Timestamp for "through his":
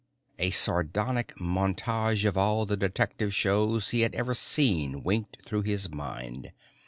5.45-5.91